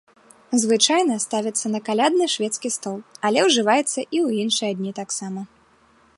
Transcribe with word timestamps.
Звычайна 0.61 1.17
ставіцца 1.25 1.67
на 1.75 1.79
калядны 1.89 2.25
шведскі 2.37 2.69
стол, 2.79 2.97
але 3.31 3.39
ўжываецца 3.49 3.79
і 3.85 3.87
ў 3.87 4.27
іншыя 4.47 4.71
дні 4.81 4.91
таксама. 5.03 5.41